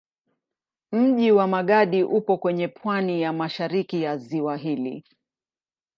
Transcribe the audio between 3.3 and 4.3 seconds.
mashariki ya